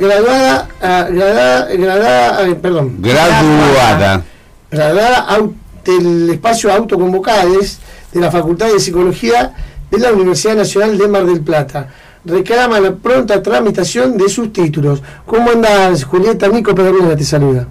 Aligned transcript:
graduada, 0.00 0.68
ah, 0.82 1.06
graduada, 1.10 1.66
graduada, 1.74 2.48
eh, 2.48 2.54
perdón. 2.56 2.96
Graduada. 3.00 4.22
Graduada 4.70 5.26
au- 5.36 5.52
del 5.84 6.30
espacio 6.30 6.72
Autoconvocades 6.72 7.80
de 8.12 8.20
la 8.20 8.30
Facultad 8.30 8.68
de 8.68 8.78
Psicología 8.80 9.52
de 9.90 9.98
la 9.98 10.12
Universidad 10.12 10.56
Nacional 10.56 10.96
de 10.98 11.08
Mar 11.08 11.24
del 11.24 11.40
Plata. 11.40 11.88
Reclama 12.24 12.78
la 12.80 12.92
pronta 12.92 13.42
tramitación 13.42 14.16
de 14.18 14.28
sus 14.28 14.52
títulos. 14.52 15.02
¿Cómo 15.26 15.50
andas, 15.50 16.04
Julieta? 16.04 16.48
Nico 16.48 16.74
Pedernera 16.74 17.16
te 17.16 17.24
saluda. 17.24 17.66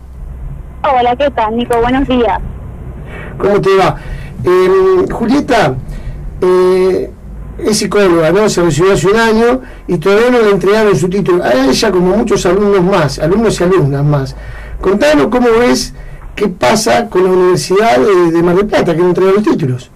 Hola, 0.84 1.16
¿qué 1.16 1.30
tal, 1.32 1.56
Nico? 1.56 1.78
Buenos 1.80 2.08
días. 2.08 2.40
¿Cómo 3.38 3.62
te 3.62 3.76
va? 3.76 3.96
Eh, 4.44 5.06
Julieta 5.12 5.76
eh, 6.42 7.12
es 7.64 7.78
psicóloga, 7.78 8.32
¿no? 8.32 8.50
Se 8.50 8.62
recibió 8.62 8.94
hace 8.94 9.08
un 9.08 9.18
año 9.18 9.62
y 9.88 9.98
todavía 9.98 10.32
no 10.32 10.40
le 10.40 10.52
entregaron 10.52 10.96
su 10.96 11.10
título. 11.10 11.44
A 11.44 11.54
ella 11.54 11.92
como 11.92 12.16
muchos 12.16 12.46
alumnos 12.46 12.84
más, 12.84 13.20
alumnos 13.20 13.60
y 13.60 13.64
alumnas 13.64 14.04
más. 14.04 14.36
Contanos 14.82 15.28
cómo 15.28 15.48
ves 15.60 15.94
qué 16.36 16.48
pasa 16.48 17.10
con 17.10 17.24
la 17.24 17.32
Universidad 17.32 17.98
de, 17.98 18.32
de 18.32 18.44
Mar 18.44 18.56
del 18.56 18.68
Plata, 18.68 18.96
que 18.96 19.02
no 19.02 19.10
entrega 19.10 19.32
los 19.34 19.44
títulos. 19.44 19.92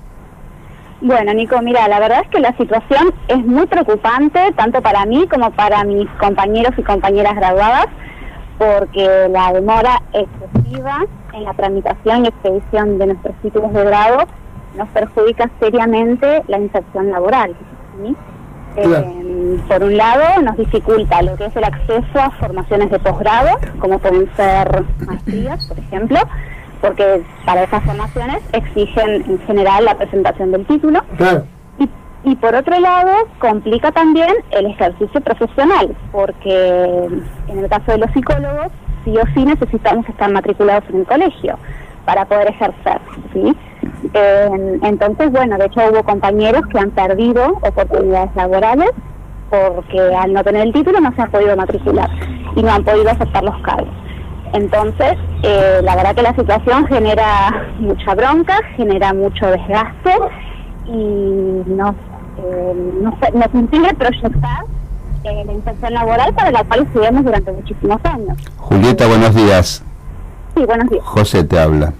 Bueno, 1.02 1.34
Nico, 1.34 1.62
mira, 1.62 1.88
la 1.90 2.00
verdad 2.00 2.22
es 2.24 2.30
que 2.30 2.40
la 2.40 2.56
situación 2.56 3.14
es 3.28 3.46
muy 3.46 3.66
preocupante, 3.66 4.40
tanto 4.56 4.82
para 4.82 5.06
mí 5.06 5.28
como 5.28 5.52
para 5.52 5.84
mis 5.84 6.10
compañeros 6.12 6.74
y 6.78 6.84
compañeras 6.84 7.36
graduadas, 7.36 7.88
porque 8.58 9.28
la 9.30 9.52
demora 9.52 10.02
excesiva 10.14 11.06
en 11.34 11.44
la 11.44 11.54
tramitación 11.56 12.24
y 12.24 12.28
expedición 12.30 12.98
de 13.00 13.08
nuestros 13.08 13.36
títulos 13.42 13.74
de 13.74 13.84
grado 13.84 14.28
nos 14.78 14.90
perjudica 14.90 15.50
seriamente 15.60 16.44
la 16.48 16.58
inserción 16.60 17.12
laboral. 17.12 17.56
¿sí? 18.02 18.16
Claro. 18.76 19.06
Eh, 19.08 19.60
por 19.68 19.84
un 19.84 19.98
lado, 19.98 20.42
nos 20.42 20.58
dificulta 20.58 21.22
lo 21.22 21.36
que 21.36 21.46
es 21.46 21.56
el 21.56 21.64
acceso 21.64 22.20
a 22.20 22.32
formaciones 22.32 22.90
de 22.90 23.00
posgrado, 23.00 23.58
como 23.80 24.00
pueden 24.00 24.30
ser 24.36 24.84
maestrías, 25.06 25.68
por 25.68 25.80
ejemplo, 25.80 26.20
porque 26.82 27.24
para 27.46 27.64
esas 27.64 27.84
formaciones 27.84 28.42
exigen 28.52 29.24
en 29.30 29.40
general 29.46 29.86
la 29.86 29.96
presentación 29.96 30.52
del 30.52 30.66
título. 30.66 31.02
Claro. 31.18 31.46
Y, 31.78 31.90
y 32.24 32.36
por 32.36 32.56
otro 32.56 32.80
lado, 32.80 33.12
complica 33.40 33.92
también 33.92 34.34
el 34.52 34.66
ejercicio 34.66 35.22
profesional, 35.22 35.96
porque 36.12 37.08
en 37.48 37.60
el 37.60 37.70
caso 37.70 37.92
de 37.92 38.00
los 38.00 38.12
psicólogos, 38.12 38.72
sí 39.06 39.16
o 39.18 39.26
sí 39.34 39.46
necesitamos 39.46 40.08
estar 40.10 40.32
matriculados 40.32 40.84
en 40.90 41.02
el 41.02 41.06
colegio 41.06 41.58
para 42.06 42.26
poder 42.26 42.50
ejercer, 42.50 43.00
¿sí? 43.34 43.56
Eh, 44.14 44.80
entonces, 44.84 45.32
bueno, 45.32 45.58
de 45.58 45.66
hecho 45.66 45.82
hubo 45.92 46.04
compañeros 46.04 46.64
que 46.72 46.80
han 46.80 46.92
perdido 46.92 47.60
oportunidades 47.62 48.36
laborales 48.36 48.90
porque 49.50 50.00
al 50.16 50.34
no 50.34 50.44
tener 50.44 50.64
el 50.64 50.74
título 50.74 51.00
no 51.00 51.14
se 51.16 51.22
han 51.22 51.32
podido 51.32 51.56
matricular 51.56 52.10
y 52.56 52.64
no 52.64 52.72
han 52.72 52.84
podido 52.84 53.10
aceptar 53.10 53.44
los 53.44 53.58
cargos. 53.62 53.94
Entonces, 54.54 55.16
eh, 55.44 55.80
la 55.84 55.96
verdad 55.96 56.16
que 56.16 56.22
la 56.22 56.36
situación 56.36 56.88
genera 56.88 57.68
mucha 57.80 58.16
bronca, 58.16 58.56
genera 58.76 59.14
mucho 59.14 59.48
desgaste 59.48 60.12
y 60.86 61.64
nos, 61.68 61.96
eh, 62.38 62.92
nos, 63.02 63.14
nos 63.34 63.54
impide 63.54 63.94
proyectar 63.96 64.66
eh, 65.24 65.44
la 65.46 65.54
inserción 65.54 65.94
laboral 65.94 66.34
para 66.34 66.52
la 66.52 66.64
cual 66.64 66.82
estudiamos 66.82 67.24
durante 67.24 67.52
muchísimos 67.52 68.00
años. 68.04 68.38
Julieta, 68.58 69.08
buenos 69.08 69.34
días. 69.34 69.84
Sí, 70.56 70.66
buenos 70.66 70.90
días. 70.90 71.04
José 71.04 71.44
te 71.44 71.60
habla. 71.60 71.94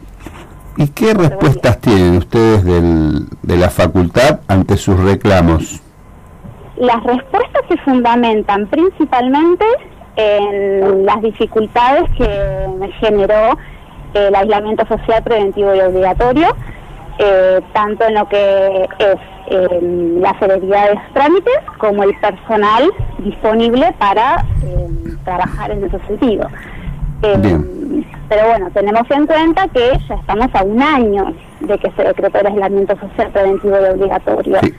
¿Y 0.78 0.88
qué 0.88 1.14
respuestas 1.14 1.80
tienen 1.80 2.18
ustedes 2.18 2.64
del, 2.64 3.28
de 3.42 3.58
la 3.58 3.70
facultad 3.70 4.40
ante 4.48 4.78
sus 4.78 5.00
reclamos? 5.00 5.82
Las 6.78 7.04
respuestas 7.04 7.62
se 7.68 7.78
fundamentan 7.78 8.68
principalmente 8.68 9.66
en 10.16 11.06
las 11.06 11.22
dificultades 11.22 12.10
que 12.18 12.92
generó 13.00 13.58
el 14.14 14.36
aislamiento 14.36 14.86
social 14.88 15.24
preventivo 15.24 15.74
y 15.76 15.80
obligatorio, 15.82 16.56
eh, 17.20 17.62
tanto 17.74 18.06
en 18.06 18.16
lo 18.16 18.28
que 18.28 18.90
es 19.00 19.18
eh, 19.48 19.80
la 20.20 20.38
celeridad 20.40 20.90
de 20.90 20.96
los 20.96 21.14
trámites 21.14 21.60
como 21.78 22.04
el 22.04 22.18
personal 22.20 22.92
disponible 23.20 23.94
para 24.00 24.46
eh, 24.64 24.88
trabajar 25.24 25.72
en 25.72 25.84
ese 25.84 26.00
sentido. 26.08 26.48
Eh, 27.24 28.04
pero 28.30 28.48
bueno, 28.48 28.70
tenemos 28.74 29.10
en 29.12 29.26
cuenta 29.28 29.68
que 29.70 29.92
ya 30.08 30.16
estamos 30.16 30.48
a 30.54 30.64
un 30.64 30.82
año 30.82 31.34
de 31.62 31.78
que 31.78 31.92
se 31.92 32.04
decretó 32.04 32.40
el 32.40 32.48
aislamiento 32.48 32.98
social 32.98 33.30
preventivo 33.32 33.76
y 33.80 33.90
obligatorio. 33.92 34.58
Sí. 34.62 34.74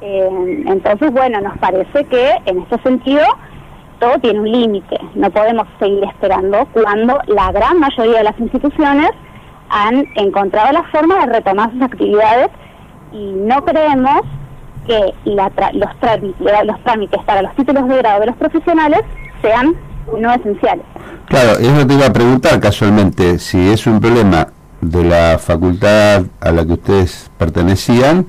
Eh, 0.00 0.64
entonces, 0.66 1.10
bueno, 1.12 1.40
nos 1.40 1.56
parece 1.58 2.04
que 2.04 2.30
en 2.46 2.60
este 2.60 2.78
sentido 2.82 3.22
todo 4.00 4.18
tiene 4.20 4.40
un 4.40 4.50
límite. 4.52 4.98
No 5.14 5.30
podemos 5.30 5.66
seguir 5.78 6.04
esperando 6.04 6.66
cuando 6.72 7.18
la 7.26 7.50
gran 7.52 7.80
mayoría 7.80 8.18
de 8.18 8.24
las 8.24 8.38
instituciones 8.38 9.10
han 9.70 10.04
encontrado 10.14 10.72
la 10.72 10.82
forma 10.84 11.26
de 11.26 11.32
retomar 11.32 11.70
sus 11.72 11.82
actividades 11.82 12.48
y 13.12 13.32
no 13.32 13.64
creemos 13.64 14.20
que 14.86 15.12
la 15.24 15.50
tra- 15.50 15.72
los, 15.72 15.94
trámites, 16.00 16.64
los 16.64 16.80
trámites 16.84 17.22
para 17.24 17.42
los 17.42 17.54
títulos 17.54 17.88
de 17.88 17.98
grado 17.98 18.20
de 18.20 18.26
los 18.26 18.36
profesionales 18.36 19.00
sean 19.42 19.74
no 20.16 20.32
esenciales. 20.32 20.84
Claro, 21.26 21.58
eso 21.58 21.86
te 21.86 21.94
iba 21.94 22.06
a 22.06 22.12
preguntar 22.12 22.58
casualmente, 22.60 23.38
si 23.38 23.70
es 23.70 23.86
un 23.86 24.00
problema 24.00 24.48
de 24.80 25.04
la 25.04 25.38
facultad 25.38 26.22
a 26.40 26.52
la 26.52 26.64
que 26.64 26.72
ustedes 26.72 27.30
pertenecían 27.36 28.26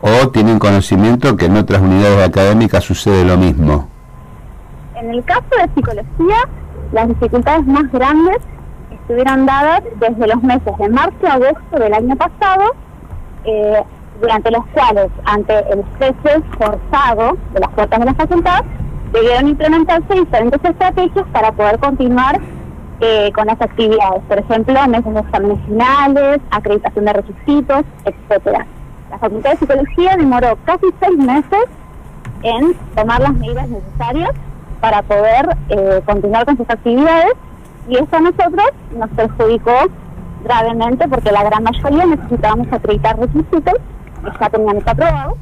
o 0.00 0.28
tienen 0.28 0.58
conocimiento 0.58 1.36
que 1.36 1.46
en 1.46 1.56
otras 1.56 1.82
unidades 1.82 2.26
académicas 2.26 2.84
sucede 2.84 3.24
lo 3.24 3.36
mismo. 3.36 3.88
En 4.94 5.10
el 5.10 5.24
caso 5.24 5.48
de 5.50 5.68
psicología, 5.74 6.36
las 6.92 7.08
dificultades 7.08 7.66
más 7.66 7.90
grandes 7.92 8.38
estuvieron 8.90 9.46
dadas 9.46 9.82
desde 9.98 10.26
los 10.26 10.42
meses 10.42 10.78
de 10.78 10.88
marzo 10.88 11.26
a 11.26 11.32
agosto 11.34 11.78
del 11.78 11.94
año 11.94 12.16
pasado, 12.16 12.74
eh, 13.44 13.82
durante 14.20 14.50
los 14.50 14.64
cuales, 14.68 15.08
ante 15.24 15.58
el 15.72 15.84
cese 15.98 16.42
forzado 16.58 17.36
de 17.52 17.60
las 17.60 17.70
puertas 17.70 17.98
de 17.98 18.04
la 18.06 18.14
facultad, 18.14 18.64
debieron 19.12 19.48
implementarse 19.48 20.14
diferentes 20.14 20.60
estrategias 20.62 21.26
para 21.32 21.52
poder 21.52 21.78
continuar 21.78 22.40
eh, 23.00 23.32
con 23.34 23.46
las 23.46 23.60
actividades. 23.60 24.22
Por 24.28 24.38
ejemplo, 24.38 24.88
meses 24.88 25.14
de 25.14 25.20
exámenes 25.20 25.58
finales, 25.66 26.40
acreditación 26.50 27.04
de 27.06 27.12
requisitos, 27.14 27.82
etcétera. 28.04 28.66
La 29.10 29.18
Facultad 29.18 29.50
de 29.52 29.56
Psicología 29.56 30.16
demoró 30.16 30.56
casi 30.64 30.86
seis 31.00 31.18
meses 31.18 31.64
en 32.42 32.74
tomar 32.94 33.20
las 33.20 33.34
medidas 33.34 33.68
necesarias 33.68 34.30
para 34.80 35.02
poder 35.02 35.56
eh, 35.68 36.00
continuar 36.06 36.44
con 36.46 36.56
sus 36.56 36.68
actividades 36.70 37.32
y 37.88 37.96
esto 37.96 38.16
a 38.16 38.20
nosotros 38.20 38.66
nos 38.96 39.10
perjudicó 39.10 39.72
gravemente 40.44 41.08
porque 41.08 41.32
la 41.32 41.44
gran 41.44 41.62
mayoría 41.62 42.06
necesitábamos 42.06 42.72
acreditar 42.72 43.18
requisitos 43.18 43.74
que 44.24 44.30
ya 44.40 44.50
teníamos 44.50 44.86
aprobados 44.86 45.34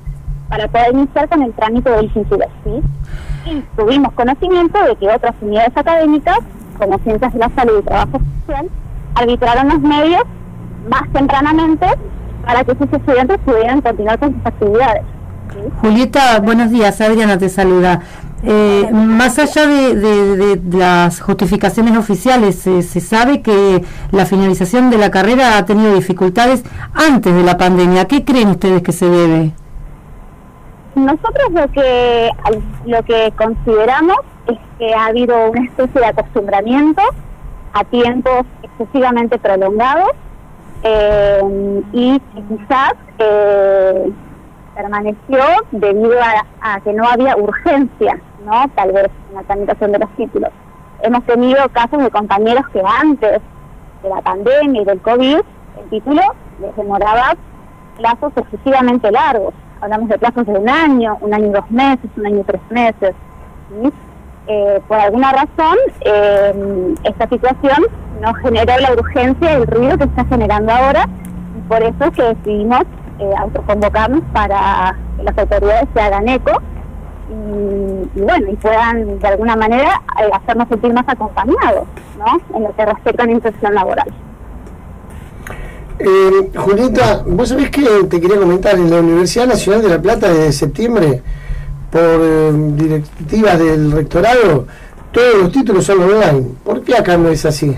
para 0.49 0.67
poder 0.69 0.95
iniciar 0.95 1.29
con 1.29 1.43
el 1.43 1.53
trámite 1.53 1.91
del 1.91 2.13
título. 2.13 2.45
¿sí? 2.65 3.51
Y 3.51 3.65
tuvimos 3.77 4.13
conocimiento 4.15 4.83
de 4.83 4.97
que 4.97 5.09
otras 5.09 5.35
unidades 5.41 5.77
académicas, 5.77 6.39
como 6.79 6.99
Ciencias 6.99 7.33
de 7.33 7.39
la 7.39 7.51
Salud 7.55 7.81
y 7.81 7.83
Trabajo 7.83 8.21
Social, 8.47 8.69
arbitraron 9.15 9.69
los 9.69 9.81
medios 9.81 10.23
más 10.89 11.03
tempranamente 11.13 11.87
para 12.45 12.65
que 12.65 12.73
sus 12.73 12.93
estudiantes 12.93 13.39
pudieran 13.45 13.81
continuar 13.81 14.19
con 14.19 14.35
sus 14.35 14.47
actividades. 14.47 15.03
Julieta, 15.81 16.41
buenos 16.41 16.71
días, 16.71 17.01
Adriana 17.01 17.39
te 17.39 17.49
saluda. 17.49 18.01
Eh, 18.45 18.89
más 18.93 19.39
allá 19.39 19.67
de, 19.67 20.61
las 20.71 21.21
justificaciones 21.21 21.97
oficiales, 21.97 22.57
se 22.57 23.01
sabe 23.01 23.43
que 23.43 23.83
la 24.13 24.27
finalización 24.27 24.91
de 24.91 24.99
la 24.99 25.11
carrera 25.11 25.59
ha 25.59 25.65
tenido 25.65 25.95
dificultades 25.95 26.63
antes 26.95 27.35
de 27.35 27.43
la 27.43 27.57
pandemia. 27.59 28.03
¿A 28.03 28.05
qué 28.05 28.25
creen 28.25 28.49
ustedes 28.49 28.83
que 28.83 28.93
se 28.93 29.09
debe? 29.09 29.53
Nosotros 30.99 31.51
lo 31.53 31.69
que 31.69 32.31
lo 32.87 33.03
que 33.05 33.33
consideramos 33.37 34.17
es 34.47 34.59
que 34.79 34.95
ha 34.95 35.07
habido 35.07 35.51
una 35.51 35.65
especie 35.65 36.01
de 36.01 36.07
acostumbramiento 36.07 37.03
a 37.73 37.85
tiempos 37.85 38.45
excesivamente 38.63 39.39
prolongados 39.39 40.11
eh, 40.83 41.83
y 41.93 42.21
quizás 42.21 42.95
eh, 43.19 44.13
permaneció 44.75 45.45
debido 45.71 46.21
a, 46.21 46.75
a 46.75 46.81
que 46.81 46.93
no 46.93 47.07
había 47.09 47.37
urgencia, 47.37 48.21
¿no? 48.45 48.65
Tal 48.75 48.93
vez 48.93 49.11
en 49.29 49.35
la 49.35 49.43
tramitación 49.43 49.93
de 49.93 49.99
los 49.99 50.11
títulos. 50.17 50.51
Hemos 51.03 51.25
tenido 51.25 51.69
casos 51.69 52.03
de 52.03 52.11
compañeros 52.11 52.67
que 52.73 52.83
antes 52.85 53.41
de 54.03 54.09
la 54.09 54.21
pandemia 54.23 54.83
y 54.83 54.85
del 54.85 55.01
COVID, 55.01 55.39
el 55.81 55.91
título 55.91 56.23
les 56.61 56.75
demoraba 56.77 57.37
plazos 57.97 58.33
excesivamente 58.37 59.11
largos. 59.13 59.55
Hablamos 59.81 60.09
de 60.09 60.19
plazos 60.19 60.47
de 60.47 60.53
un 60.53 60.69
año, 60.69 61.19
un 61.21 61.33
año 61.35 61.47
y 61.47 61.51
dos 61.51 61.71
meses, 61.71 62.11
un 62.17 62.27
año 62.27 62.41
y 62.41 62.45
tres 62.45 62.61
meses. 62.71 63.15
¿sí? 63.71 63.93
Eh, 64.49 64.81
por 64.89 64.99
alguna 64.99 65.31
razón, 65.33 65.77
eh, 66.01 66.95
esta 67.05 67.29
situación 67.29 67.85
no 68.23 68.33
generó 68.35 68.73
la 68.79 68.93
urgencia 68.93 69.53
y 69.53 69.57
el 69.57 69.67
ruido 69.67 69.99
que 69.99 70.05
está 70.05 70.25
generando 70.25 70.73
ahora, 70.73 71.05
y 71.57 71.69
por 71.69 71.83
eso 71.83 72.05
es 72.05 72.11
que 72.13 72.23
decidimos 72.23 72.81
eh, 73.19 73.31
autoconvocarnos 73.39 74.23
para 74.33 74.97
que 75.17 75.23
las 75.25 75.37
autoridades 75.37 75.89
se 75.93 76.01
hagan 76.01 76.29
eco 76.29 76.53
y, 77.31 78.21
bueno, 78.21 78.51
y 78.51 78.57
puedan 78.57 79.19
de 79.19 79.29
alguna 79.29 79.55
manera 79.55 80.01
hacernos 80.33 80.67
sentir 80.69 80.95
más 80.95 81.05
acompañados, 81.07 81.87
¿no? 82.19 82.57
En 82.57 82.63
lo 82.63 82.75
que 82.75 82.87
respecta 82.87 83.25
a 83.25 83.27
la 83.27 83.33
inserción 83.33 83.75
laboral. 83.75 84.09
Eh, 85.99 86.51
Julieta, 86.55 87.25
vos 87.27 87.49
sabés 87.49 87.71
que 87.71 87.83
te 88.09 88.21
quería 88.21 88.39
comentar, 88.39 88.77
en 88.77 88.91
la 88.91 89.01
Universidad 89.01 89.47
Nacional 89.47 89.83
de 89.83 89.89
La 89.89 90.01
Plata 90.01 90.33
desde 90.33 90.53
septiembre, 90.53 91.23
por 91.91 92.01
eh, 92.03 92.53
directivas 92.77 93.59
del 93.59 93.91
rectorado, 93.91 94.67
todos 95.11 95.43
los 95.43 95.53
títulos 95.53 95.85
son 95.85 96.01
online. 96.01 96.47
¿Por 96.63 96.83
qué 96.83 96.97
acá 96.97 97.17
no 97.17 97.29
es 97.29 97.45
así? 97.45 97.77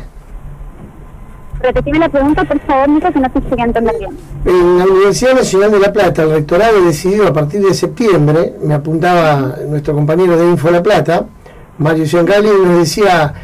Repetime 1.63 1.99
la 1.99 2.09
pregunta, 2.09 2.45
por 2.45 2.59
favor, 2.61 2.89
Nico, 2.89 3.13
que 3.13 3.21
no 3.21 3.31
te 3.31 3.41
llegué 3.41 3.63
a 3.63 3.65
entender 3.65 3.97
bien. 3.99 4.17
En 4.45 4.79
la 4.79 4.85
Universidad 4.85 5.35
Nacional 5.35 5.71
de 5.71 5.79
La 5.79 5.93
Plata, 5.93 6.23
el 6.23 6.31
rectorado 6.31 6.85
decidió 6.85 7.27
a 7.27 7.33
partir 7.33 7.63
de 7.63 7.73
septiembre, 7.75 8.55
me 8.63 8.75
apuntaba 8.75 9.57
nuestro 9.69 9.95
compañero 9.95 10.37
de 10.37 10.47
Info 10.47 10.71
La 10.71 10.83
Plata, 10.83 11.27
Mario 11.79 12.05
Giancali, 12.05 12.49
nos 12.65 12.79
decía, 12.79 13.35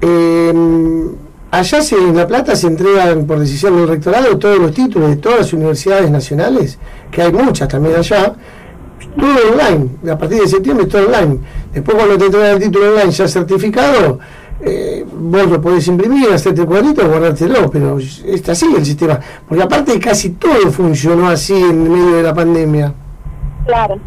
eh, 0.00 0.52
allá 1.58 1.82
se, 1.82 1.96
en 1.96 2.16
La 2.16 2.26
Plata 2.26 2.56
se 2.56 2.66
entregan 2.66 3.26
por 3.26 3.38
decisión 3.38 3.76
del 3.76 3.88
rectorado 3.88 4.38
todos 4.38 4.58
los 4.58 4.72
títulos 4.72 5.10
de 5.10 5.16
todas 5.16 5.38
las 5.38 5.52
universidades 5.52 6.10
nacionales, 6.10 6.78
que 7.10 7.22
hay 7.22 7.32
muchas 7.32 7.68
también 7.68 7.96
allá, 7.96 8.34
todo 9.16 9.52
online, 9.52 10.12
a 10.12 10.18
partir 10.18 10.40
de 10.40 10.48
septiembre 10.48 10.86
todo 10.86 11.06
online. 11.06 11.38
Después 11.72 11.96
cuando 11.96 12.18
te 12.18 12.26
entregan 12.26 12.56
el 12.56 12.62
título 12.62 12.90
online 12.90 13.10
ya 13.10 13.28
certificado, 13.28 14.18
eh, 14.60 15.04
vos 15.12 15.46
lo 15.46 15.60
podés 15.60 15.86
imprimir, 15.88 16.30
hacerte 16.30 16.62
el 16.62 16.66
cuadrito, 16.66 17.06
guardártelo, 17.06 17.70
pero 17.70 17.98
está 17.98 18.52
así 18.52 18.66
el 18.76 18.84
sistema. 18.84 19.20
Porque 19.48 19.62
aparte 19.62 19.98
casi 20.00 20.30
todo 20.30 20.70
funcionó 20.72 21.28
así 21.28 21.54
en 21.54 21.92
medio 21.92 22.16
de 22.16 22.22
la 22.22 22.34
pandemia. 22.34 22.94
Claro, 23.66 23.98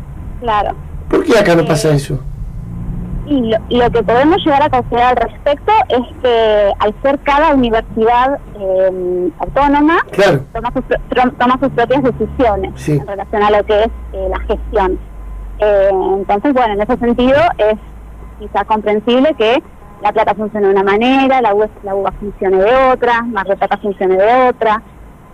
claro. 0.41 0.75
¿Por 1.09 1.23
qué 1.23 1.37
acá 1.37 1.55
no 1.55 1.65
pasa 1.65 1.89
Eh, 1.89 1.95
eso? 1.95 2.19
Y 3.27 3.41
lo, 3.51 3.57
lo 3.69 3.91
que 3.91 4.03
podemos 4.03 4.37
llegar 4.45 4.63
a 4.63 4.69
considerar 4.69 5.09
al 5.21 5.29
respecto 5.29 5.71
es 5.89 6.17
que 6.21 6.71
al 6.79 6.95
ser 7.01 7.19
cada 7.19 7.53
universidad 7.53 8.39
eh, 8.57 9.29
autónoma, 9.39 9.97
Claro, 10.11 10.41
toma 10.53 10.71
sus, 10.73 10.83
toma 11.37 11.57
propias 11.57 12.03
decisiones 12.03 12.71
Sí. 12.75 12.93
en 12.93 13.05
relación 13.05 13.43
a 13.43 13.51
lo 13.51 13.63
que 13.65 13.83
es 13.83 13.89
eh, 14.13 14.27
la 14.29 14.39
gestión. 14.39 14.97
Eh, 15.59 15.89
entonces, 15.91 16.53
bueno, 16.53 16.73
en 16.75 16.81
ese 16.81 16.97
sentido 16.97 17.37
es 17.57 17.75
quizá 18.39 18.63
comprensible 18.65 19.33
que 19.37 19.61
La 20.01 20.13
Plata 20.13 20.33
funcione 20.35 20.67
de 20.67 20.73
una 20.73 20.83
manera, 20.83 21.41
la 21.41 21.53
UBA, 21.53 21.67
la 21.83 22.11
funcione 22.13 22.57
de 22.57 22.75
otra, 22.93 23.23
Mar 23.23 23.45
del 23.47 23.57
Plata 23.57 23.77
funcione 23.77 24.15
de 24.15 24.47
otra. 24.49 24.81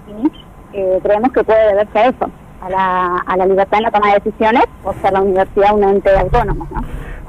¿sí? 0.08 0.32
Eh, 0.74 1.00
creemos 1.04 1.32
que 1.32 1.44
puede 1.44 1.68
deberse 1.68 2.00
a 2.00 2.06
eso, 2.08 2.30
a 2.62 2.70
la, 2.70 3.18
a 3.28 3.38
la 3.38 3.46
libertad 3.46 3.78
en 3.78 3.84
la 3.84 3.92
toma 3.92 4.08
de 4.14 4.20
decisiones, 4.24 4.64
por 4.82 4.96
ser 5.02 5.14
la 5.14 5.22
universidad 5.22 5.76
un 5.76 5.84
ente 5.84 6.10
autónomo. 6.18 6.68
¿no? 6.72 6.82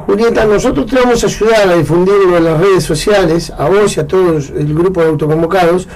Julieta, 0.06 0.44
nosotros 0.44 0.86
te 0.86 0.96
vamos 0.96 1.24
a 1.24 1.26
ayudar 1.26 1.68
a 1.68 1.76
difundirlo 1.76 2.36
en 2.36 2.44
las 2.44 2.60
redes 2.60 2.84
sociales, 2.84 3.50
a 3.56 3.68
vos 3.68 3.96
y 3.96 4.00
a 4.00 4.06
todos 4.06 4.50
el 4.50 4.74
grupo 4.74 5.00
de 5.00 5.08
autoconvocados, 5.08 5.88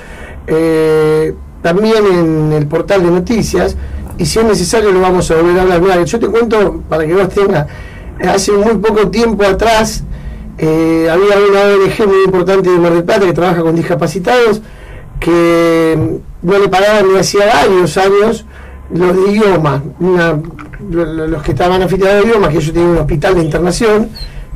eh, 0.47 1.35
también 1.63 2.07
en 2.07 2.53
el 2.55 2.67
portal 2.67 3.03
de 3.03 3.11
noticias, 3.11 3.77
y 4.17 4.25
si 4.25 4.39
es 4.39 4.45
necesario 4.47 4.93
lo 4.93 5.01
vamos 5.01 5.31
a 5.31 5.37
volver 5.37 5.59
a 5.59 5.75
hablar. 5.75 6.05
Yo 6.05 6.19
te 6.19 6.27
cuento, 6.27 6.83
para 6.89 7.07
que 7.07 7.13
vos 7.13 7.29
tengas, 7.29 7.67
hace 8.27 8.53
muy 8.53 8.77
poco 8.77 9.09
tiempo 9.09 9.45
atrás, 9.45 10.03
eh, 10.57 11.07
había 11.11 11.37
una 11.37 11.61
ONG 11.75 12.09
muy 12.09 12.25
importante 12.25 12.71
de 12.71 12.79
Mar 12.79 12.95
del 12.95 13.05
Plata 13.05 13.27
que 13.27 13.35
trabaja 13.35 13.61
con 13.61 13.77
discapacitados, 13.77 14.63
que 15.21 16.19
no 16.41 16.59
le 16.59 16.69
pagaban 16.69 17.13
ni 17.13 17.19
hacía 17.19 17.45
varios 17.47 17.97
años 17.99 18.47
los 18.95 19.15
de 19.17 19.33
idioma, 19.33 19.83
una- 20.01 20.39
lo- 20.91 21.05
lo- 21.05 21.27
los 21.27 21.43
que 21.43 21.53
estaban 21.53 21.83
afiliados 21.83 22.23
de 22.25 22.31
idioma, 22.31 22.49
que 22.49 22.57
ellos 22.59 22.73
tenían 22.73 22.91
un 22.93 22.99
hospital 22.99 23.35
de 23.35 23.43
internación, 23.43 24.09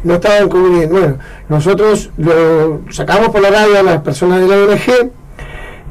no 0.05 0.15
estaban 0.15 0.49
cubriendo. 0.49 0.99
Bueno, 0.99 1.19
nosotros 1.49 2.11
lo 2.17 2.81
sacamos 2.91 3.29
por 3.29 3.41
la 3.43 3.51
radio 3.51 3.79
a 3.79 3.83
las 3.83 4.01
personas 4.03 4.41
de 4.41 4.49
la 4.49 4.57
ONG, 4.57 5.11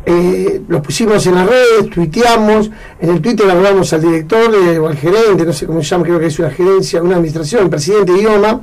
eh, 0.05 0.61
lo 0.67 0.81
pusimos 0.81 1.25
en 1.27 1.35
las 1.35 1.47
redes, 1.47 1.89
tuiteamos, 1.93 2.71
en 2.99 3.09
el 3.11 3.21
Twitter 3.21 3.49
hablamos 3.49 3.93
al 3.93 4.01
director 4.01 4.49
o 4.81 4.87
al 4.87 4.97
gerente, 4.97 5.45
no 5.45 5.53
sé 5.53 5.67
cómo 5.67 5.83
se 5.83 5.89
llama, 5.89 6.03
creo 6.05 6.19
que 6.19 6.25
es 6.25 6.39
una 6.39 6.49
gerencia, 6.49 7.01
una 7.03 7.15
administración, 7.17 7.69
presidente 7.69 8.11
de 8.13 8.21
IOMA, 8.23 8.61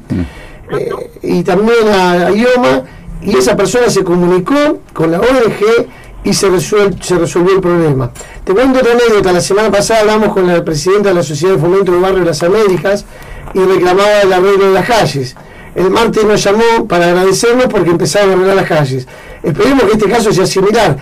eh, 0.73 0.91
y 1.23 1.43
también 1.45 1.89
a, 1.89 2.27
a 2.27 2.31
IOMA, 2.33 2.83
y 3.23 3.37
esa 3.37 3.57
persona 3.57 3.89
se 3.89 4.03
comunicó 4.03 4.81
con 4.93 5.13
la 5.13 5.21
ONG 5.21 5.87
y 6.25 6.33
se, 6.33 6.49
resuel- 6.51 7.01
se 7.01 7.17
resolvió 7.17 7.55
el 7.55 7.61
problema. 7.61 8.11
Te 8.49 8.55
cuento 8.55 8.79
otra 8.79 8.93
anécdota, 8.93 9.31
la 9.31 9.43
semana 9.43 9.71
pasada 9.71 10.00
hablamos 10.00 10.33
con 10.33 10.47
la 10.47 10.65
presidenta 10.65 11.11
de 11.11 11.17
la 11.17 11.23
Sociedad 11.23 11.56
de 11.56 11.61
Fomento 11.61 11.93
del 11.93 12.00
Barrio 12.00 12.21
de 12.21 12.25
las 12.25 12.43
Américas 12.43 13.05
y 13.53 13.59
reclamaba 13.59 14.23
el 14.23 14.33
arreglo 14.33 14.69
de 14.69 14.73
las 14.73 14.87
calles. 14.87 15.37
El 15.75 15.91
martes 15.91 16.25
nos 16.25 16.43
llamó 16.43 16.89
para 16.89 17.09
agradecernos 17.09 17.67
porque 17.67 17.91
empezaron 17.91 18.31
a 18.31 18.33
arreglar 18.33 18.56
las 18.56 18.67
calles. 18.67 19.06
Esperemos 19.43 19.85
que 19.85 19.93
este 19.93 20.09
caso 20.09 20.33
sea 20.33 20.47
similar. 20.47 20.97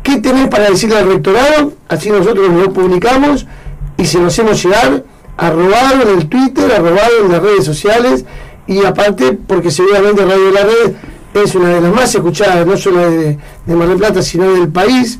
¿Qué 0.00 0.18
tenés 0.18 0.46
para 0.46 0.70
decirle 0.70 0.98
al 0.98 1.08
rectorado? 1.08 1.72
Así 1.88 2.08
nosotros 2.08 2.48
lo 2.48 2.72
publicamos 2.72 3.48
y 3.96 4.04
se 4.04 4.20
lo 4.20 4.28
hacemos 4.28 4.62
llegar, 4.62 5.02
en 5.40 6.08
el 6.08 6.28
Twitter, 6.28 6.70
arrobado 6.70 7.24
en 7.24 7.32
las 7.32 7.42
redes 7.42 7.64
sociales 7.64 8.24
y 8.68 8.84
aparte 8.84 9.36
porque 9.44 9.72
seguramente 9.72 10.24
Radio 10.24 10.44
de 10.44 10.52
la 10.52 10.62
Red 10.62 10.92
es 11.34 11.52
una 11.56 11.68
de 11.70 11.80
las 11.80 11.92
más 11.92 12.14
escuchadas, 12.14 12.64
no 12.64 12.76
solo 12.76 13.10
de, 13.10 13.38
de 13.66 13.74
Mar 13.74 13.88
del 13.88 13.96
Plata, 13.96 14.22
sino 14.22 14.52
del 14.52 14.68
país. 14.68 15.18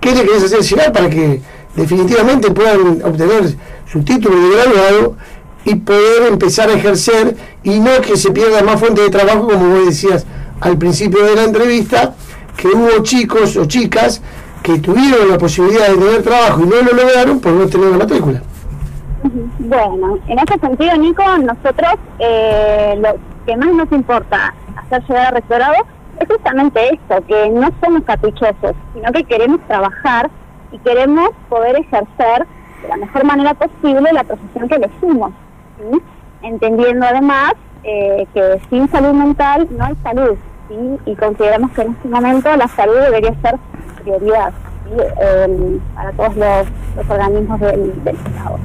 ¿Qué 0.00 0.14
le 0.14 0.24
querés 0.24 0.44
hacer 0.44 0.60
llegar 0.60 0.92
para 0.92 1.10
que 1.10 1.40
definitivamente 1.76 2.50
puedan 2.50 3.02
obtener 3.02 3.54
su 3.90 4.02
título 4.02 4.36
de 4.36 4.56
graduado 4.56 5.16
y 5.64 5.74
poder 5.74 6.28
empezar 6.28 6.70
a 6.70 6.72
ejercer 6.72 7.36
y 7.62 7.78
no 7.80 8.00
que 8.00 8.16
se 8.16 8.30
pierda 8.30 8.62
más 8.62 8.80
fuente 8.80 9.02
de 9.02 9.10
trabajo, 9.10 9.46
como 9.48 9.68
vos 9.68 9.86
decías 9.86 10.26
al 10.60 10.78
principio 10.78 11.22
de 11.24 11.36
la 11.36 11.44
entrevista, 11.44 12.14
que 12.56 12.68
hubo 12.68 13.02
chicos 13.02 13.56
o 13.56 13.66
chicas 13.66 14.22
que 14.62 14.78
tuvieron 14.78 15.28
la 15.28 15.38
posibilidad 15.38 15.88
de 15.88 15.94
tener 15.94 16.22
trabajo 16.22 16.60
y 16.60 16.66
no 16.66 16.76
lo 16.82 16.92
lograron 16.92 17.40
por 17.40 17.52
no 17.52 17.66
tener 17.66 17.90
la 17.90 17.98
matrícula. 17.98 18.42
Bueno, 19.58 20.18
en 20.28 20.38
ese 20.38 20.58
sentido, 20.60 20.96
Nico, 20.96 21.22
nosotros 21.38 21.94
eh, 22.18 22.98
lo 22.98 23.16
que 23.46 23.56
más 23.56 23.72
nos 23.72 23.92
importa 23.92 24.54
hacer 24.76 25.02
llegar 25.08 25.26
al 25.26 25.34
rectorado 25.34 25.74
es 26.20 26.28
justamente 26.28 26.94
esto, 26.94 27.26
que 27.26 27.50
no 27.50 27.68
somos 27.82 28.04
caprichosos, 28.04 28.74
sino 28.94 29.12
que 29.12 29.24
queremos 29.24 29.60
trabajar 29.66 30.30
y 30.70 30.78
queremos 30.78 31.30
poder 31.48 31.76
ejercer 31.76 32.46
de 32.82 32.88
la 32.88 32.96
mejor 32.96 33.24
manera 33.24 33.54
posible 33.54 34.12
la 34.12 34.24
profesión 34.24 34.68
que 34.68 34.76
elegimos, 34.76 35.32
¿sí? 35.78 36.00
entendiendo 36.42 37.06
además 37.06 37.54
eh, 37.82 38.26
que 38.34 38.60
sin 38.70 38.88
salud 38.90 39.12
mental 39.12 39.66
no 39.70 39.84
hay 39.84 39.96
salud, 40.02 40.36
¿sí? 40.68 40.98
y 41.06 41.16
consideramos 41.16 41.70
que 41.72 41.82
en 41.82 41.92
este 41.92 42.08
momento 42.08 42.56
la 42.56 42.68
salud 42.68 42.98
debería 43.00 43.34
ser 43.40 43.56
prioridad 44.02 44.52
¿sí? 44.84 44.96
Eh, 45.20 45.78
para 45.94 46.12
todos 46.12 46.36
los, 46.36 46.66
los 46.96 47.10
organismos 47.10 47.60
del, 47.60 48.04
del 48.04 48.16
Estado. 48.16 48.58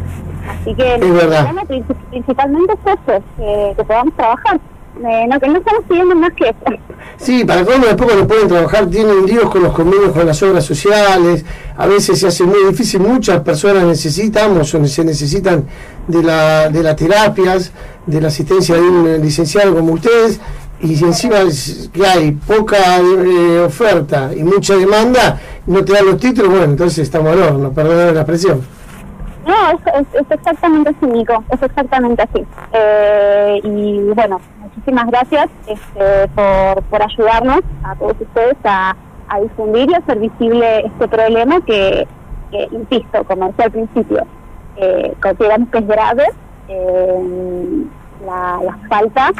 Así 0.49 0.75
que 0.75 0.95
el 0.95 0.99
problema 0.99 1.63
principalmente 2.11 2.73
es 2.73 2.93
eso, 2.93 3.23
que, 3.37 3.73
que 3.77 3.83
podamos 3.83 4.13
trabajar. 4.15 4.59
No, 5.01 5.39
que 5.39 5.47
no 5.47 5.57
estamos 5.57 5.83
pidiendo 5.89 6.15
más 6.15 6.33
que 6.33 6.45
eso. 6.45 6.79
Sí, 7.17 7.43
para 7.43 7.65
colmo 7.65 7.85
después 7.85 8.09
cuando 8.09 8.27
pueden 8.27 8.47
trabajar 8.47 8.87
tienen 8.89 9.25
líos 9.25 9.49
con 9.49 9.63
los 9.63 9.73
convenios 9.73 10.11
con 10.11 10.25
las 10.25 10.41
obras 10.43 10.65
sociales, 10.65 11.45
a 11.77 11.85
veces 11.85 12.19
se 12.19 12.27
hace 12.27 12.43
muy 12.43 12.65
difícil, 12.69 13.01
muchas 13.01 13.41
personas 13.41 13.83
necesitamos 13.83 14.73
o 14.73 14.85
se 14.85 15.03
necesitan 15.03 15.65
de, 16.07 16.23
la, 16.23 16.69
de 16.69 16.83
las 16.83 16.95
terapias, 16.95 17.71
de 18.05 18.21
la 18.21 18.27
asistencia 18.27 18.75
de 18.75 18.81
un 18.81 19.21
licenciado 19.21 19.75
como 19.75 19.93
ustedes, 19.93 20.39
y 20.81 20.95
si 20.95 21.03
encima 21.05 21.37
que 21.91 22.05
hay 22.05 22.31
poca 22.31 22.99
eh, 22.99 23.59
oferta 23.65 24.31
y 24.35 24.43
mucha 24.43 24.75
demanda, 24.75 25.39
no 25.67 25.83
te 25.83 25.93
dan 25.93 26.05
los 26.05 26.17
títulos, 26.19 26.51
bueno, 26.51 26.65
entonces 26.65 26.99
estamos 26.99 27.31
al 27.31 27.41
horno, 27.41 27.71
perdón 27.71 28.13
la 28.13 28.21
expresión. 28.21 28.61
No, 29.45 29.71
es, 29.71 30.07
exactamente 30.31 30.89
así, 30.89 31.05
Nico, 31.05 31.43
es 31.51 31.61
exactamente 31.61 32.23
así. 32.23 32.43
Eh, 32.73 33.61
y 33.63 33.99
bueno, 34.15 34.41
muchísimas 34.59 35.05
gracias 35.05 35.49
este, 35.67 36.27
por, 36.29 36.81
por 36.83 37.03
ayudarnos 37.03 37.61
a 37.83 37.95
todos 37.95 38.15
ustedes 38.19 38.57
a, 38.63 38.95
a 39.29 39.39
difundir 39.39 39.91
y 39.91 39.93
hacer 39.93 40.17
visible 40.17 40.87
este 40.87 41.07
problema 41.07 41.61
que, 41.61 42.07
que, 42.49 42.67
insisto, 42.71 43.23
como 43.25 43.47
decía 43.47 43.65
al 43.65 43.71
principio, 43.71 44.25
eh, 44.77 45.13
consideramos 45.21 45.69
que 45.69 45.77
es 45.77 45.87
grave 45.87 46.25
eh, 46.67 47.85
la, 48.25 48.77
falta 48.89 49.31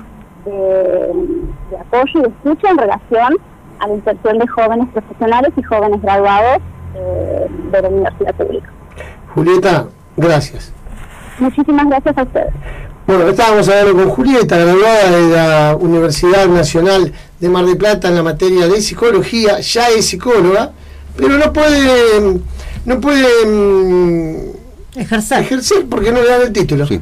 de, 0.46 1.80
apoyo 1.80 2.20
y 2.20 2.22
de 2.22 2.28
escucha 2.28 2.70
en 2.70 2.78
relación 2.78 3.38
a 3.80 3.88
la 3.88 3.94
inserción 3.96 4.38
de 4.38 4.48
jóvenes 4.48 4.88
profesionales 4.90 5.52
y 5.58 5.64
jóvenes 5.64 6.00
graduados 6.04 6.60
de 6.94 7.82
la 7.82 7.90
universidad 7.90 8.34
pública. 8.36 8.70
Julieta, 9.36 9.88
gracias. 10.18 10.72
Muchísimas 11.40 11.86
gracias 11.88 12.18
a 12.18 12.24
ustedes. 12.24 12.54
Bueno, 13.06 13.28
estábamos 13.30 13.68
hablando 13.70 13.94
con 14.04 14.10
Julieta, 14.10 14.58
graduada 14.58 15.12
de 15.12 15.30
la 15.30 15.76
Universidad 15.80 16.48
Nacional 16.48 17.14
de 17.40 17.50
Mar 17.50 17.66
del 17.66 17.78
Plata 17.78 18.08
en 18.08 18.16
la 18.16 18.24
materia 18.24 18.68
de 18.68 18.82
psicología, 18.82 19.60
ya 19.60 19.90
es 19.90 20.08
psicóloga, 20.08 20.72
pero 21.16 21.38
no 21.38 21.54
puede, 21.54 22.40
no 22.86 23.00
puede 23.02 23.46
mm, 23.46 25.00
Ejercer. 25.00 25.42
ejercer 25.42 25.86
porque 25.90 26.12
no 26.12 26.22
le 26.22 26.30
dan 26.30 26.42
el 26.42 26.54
título. 26.54 26.88
Sí. 26.88 27.00